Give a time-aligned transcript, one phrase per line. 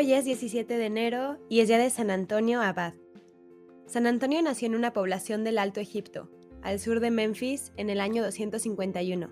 [0.00, 2.94] Hoy es 17 de enero y es día de San Antonio Abad.
[3.86, 6.30] San Antonio nació en una población del Alto Egipto,
[6.62, 9.28] al sur de Memphis, en el año 251.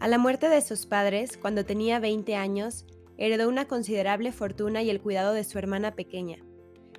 [0.00, 2.84] A la muerte de sus padres, cuando tenía 20 años,
[3.16, 6.44] heredó una considerable fortuna y el cuidado de su hermana pequeña.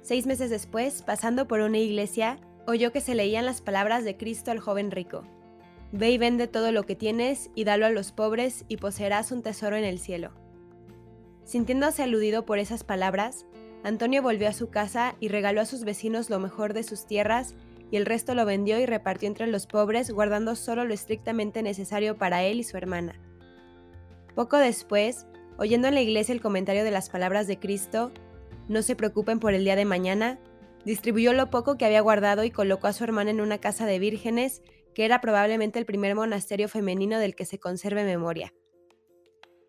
[0.02, 4.50] Seis meses después, pasando por una iglesia, oyó que se leían las palabras de Cristo
[4.50, 5.22] al joven rico.
[5.92, 9.44] Ve y vende todo lo que tienes y dalo a los pobres y poseerás un
[9.44, 10.43] tesoro en el cielo.
[11.46, 13.46] Sintiéndose aludido por esas palabras,
[13.84, 17.54] Antonio volvió a su casa y regaló a sus vecinos lo mejor de sus tierras
[17.92, 22.18] y el resto lo vendió y repartió entre los pobres, guardando solo lo estrictamente necesario
[22.18, 23.20] para él y su hermana.
[24.36, 28.12] Poco después, oyendo en la iglesia el comentario de las palabras de Cristo,
[28.68, 30.40] no se preocupen por el día de mañana,
[30.86, 34.00] distribuyó lo poco que había guardado y colocó a su hermana en una casa de
[34.00, 34.64] vírgenes,
[34.96, 38.54] que era probablemente el primer monasterio femenino del que se conserve memoria.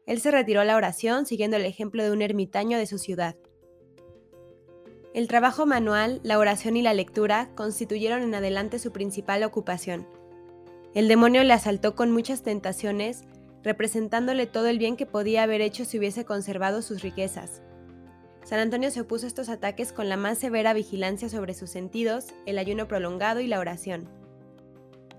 [0.07, 3.37] Él se retiró a la oración siguiendo el ejemplo de un ermitaño de su ciudad.
[5.15, 10.07] El trabajo manual, la oración y la lectura constituyeron en adelante su principal ocupación.
[10.93, 13.25] El demonio le asaltó con muchas tentaciones,
[13.63, 17.63] representándole todo el bien que podía haber hecho si hubiese conservado sus riquezas.
[18.45, 22.35] San Antonio se opuso a estos ataques con la más severa vigilancia sobre sus sentidos,
[22.45, 24.09] el ayuno prolongado y la oración.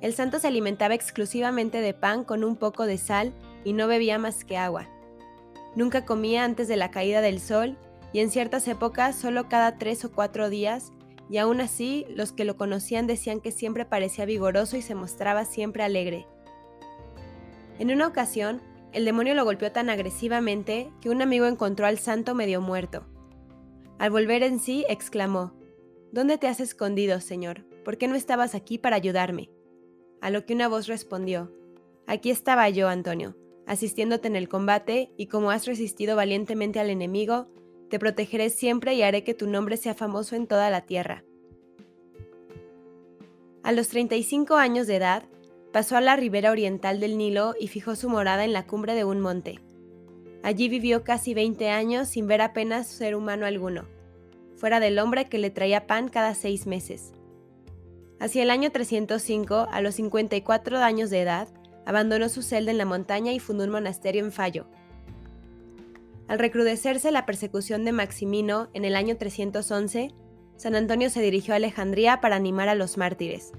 [0.02, 4.18] El santo se alimentaba exclusivamente de pan con un poco de sal y no bebía
[4.20, 4.88] más que agua.
[5.76, 7.78] Nunca comía antes de la caída del sol
[8.14, 10.92] y en ciertas épocas solo cada tres o cuatro días,
[11.30, 15.44] y aún así los que lo conocían decían que siempre parecía vigoroso y se mostraba
[15.44, 16.28] siempre alegre.
[17.78, 18.62] En una ocasión,
[18.94, 23.06] el demonio lo golpeó tan agresivamente que un amigo encontró al santo medio muerto.
[24.00, 25.54] Al volver en sí, exclamó,
[26.14, 27.66] ¿Dónde te has escondido, Señor?
[27.84, 29.50] ¿Por qué no estabas aquí para ayudarme?
[30.22, 31.52] A lo que una voz respondió,
[32.08, 33.36] Aquí estaba yo, Antonio,
[33.66, 37.48] asistiéndote en el combate, y como has resistido valientemente al enemigo,
[37.90, 41.24] te protegeré siempre y haré que tu nombre sea famoso en toda la tierra.
[43.64, 45.24] A los 35 años de edad,
[45.74, 49.04] pasó a la ribera oriental del Nilo y fijó su morada en la cumbre de
[49.04, 49.60] un monte.
[50.44, 53.86] Allí vivió casi 20 años sin ver apenas ser humano alguno,
[54.56, 57.15] fuera del hombre que le traía pan cada seis meses.
[58.20, 61.48] Hacia el año 305, a los 54 años de edad,
[61.86, 64.68] abandonó su celda en la montaña y fundó un monasterio en Fallo.
[66.28, 70.12] Al recrudecerse la persecución de Maximino en el año 311,
[70.56, 73.52] San Antonio se dirigió a Alejandría para animar a los mártires.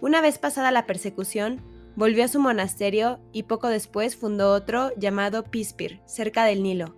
[0.00, 1.60] Una vez pasada la persecución,
[1.94, 6.96] volvió a su monasterio y poco después fundó otro llamado Pispir, cerca del Nilo.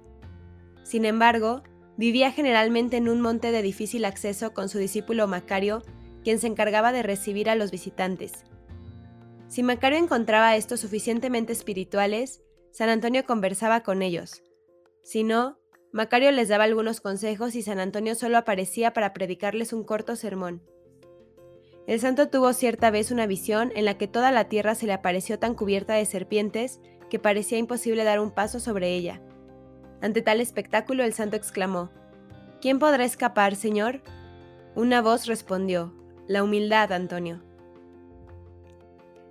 [0.83, 1.63] Sin embargo,
[1.97, 5.83] vivía generalmente en un monte de difícil acceso con su discípulo Macario,
[6.25, 8.45] quien se encargaba de recibir a los visitantes.
[9.49, 14.43] Si Macario encontraba a estos suficientemente espirituales, San Antonio conversaba con ellos.
[15.03, 15.59] Si no,
[15.91, 20.63] Macario les daba algunos consejos y San Antonio solo aparecía para predicarles un corto sermón.
[21.87, 24.93] El santo tuvo cierta vez una visión en la que toda la tierra se le
[24.93, 29.23] apareció tan cubierta de serpientes que parecía imposible dar un paso sobre ella.
[30.03, 31.91] Ante tal espectáculo el santo exclamó,
[32.61, 34.03] ¿Quién podrá escapar, Señor?
[34.75, 35.95] Una voz respondió,
[36.29, 37.41] La humildad, Antonio.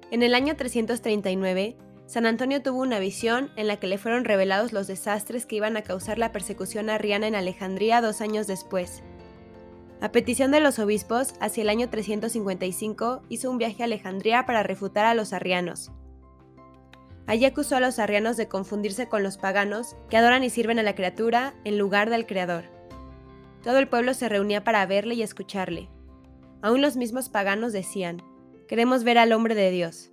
[0.10, 1.78] En el año 339,
[2.08, 5.78] San Antonio tuvo una visión en la que le fueron revelados los desastres que iban
[5.78, 9.04] a causar la persecución arriana en Alejandría dos años después.
[10.02, 14.64] A petición de los obispos, hacia el año 355 hizo un viaje a Alejandría para
[14.64, 15.92] refutar a los arrianos.
[17.28, 20.84] Allí acusó a los arrianos de confundirse con los paganos, que adoran y sirven a
[20.84, 22.64] la criatura en lugar del Creador.
[23.62, 25.90] Todo el pueblo se reunía para verle y escucharle.
[26.62, 28.22] Aún los mismos paganos decían,
[28.68, 30.12] Queremos ver al hombre de Dios.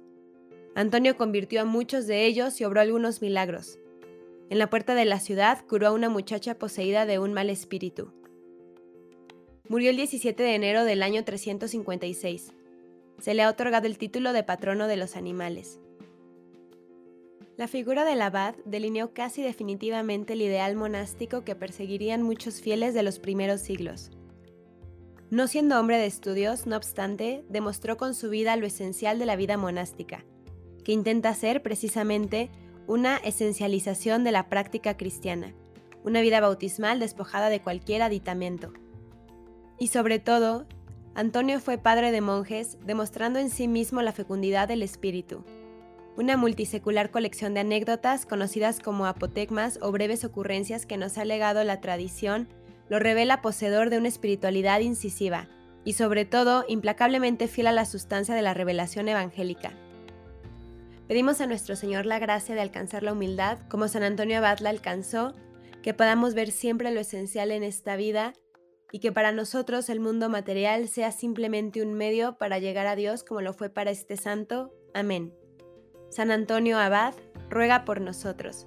[0.76, 3.78] Antonio convirtió a muchos de ellos y obró algunos milagros.
[4.50, 8.12] En la puerta de la ciudad curó a una muchacha poseída de un mal espíritu.
[9.68, 12.52] Murió el 17 de enero del año 356.
[13.18, 15.80] Se le ha otorgado el título de patrono de los animales.
[17.56, 23.04] La figura del abad delineó casi definitivamente el ideal monástico que perseguirían muchos fieles de
[23.04, 24.10] los primeros siglos.
[25.30, 29.36] No siendo hombre de estudios, no obstante, demostró con su vida lo esencial de la
[29.36, 30.24] vida monástica,
[30.84, 32.50] que intenta ser precisamente
[32.86, 35.54] una esencialización de la práctica cristiana,
[36.04, 38.72] una vida bautismal despojada de cualquier aditamento.
[39.78, 40.66] Y sobre todo,
[41.14, 45.44] Antonio fue padre de monjes, demostrando en sí mismo la fecundidad del espíritu.
[46.16, 51.64] Una multisecular colección de anécdotas conocidas como apotegmas o breves ocurrencias que nos ha legado
[51.64, 52.48] la tradición
[52.88, 55.48] lo revela poseedor de una espiritualidad incisiva
[55.84, 59.72] y sobre todo implacablemente fiel a la sustancia de la revelación evangélica.
[61.08, 64.70] Pedimos a nuestro Señor la gracia de alcanzar la humildad como San Antonio Abad la
[64.70, 65.34] alcanzó
[65.82, 68.32] que podamos ver siempre lo esencial en esta vida
[68.90, 73.22] y que para nosotros el mundo material sea simplemente un medio para llegar a Dios
[73.22, 74.72] como lo fue para este santo.
[74.94, 75.34] Amén.
[76.10, 77.12] San Antonio Abad,
[77.50, 78.66] ruega por nosotros.